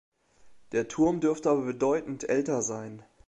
[0.71, 3.03] Der Turm dürfte aber bedeutend älter sein.